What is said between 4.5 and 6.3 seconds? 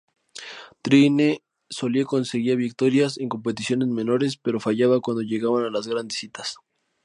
fallaba cuando llegaban las grandes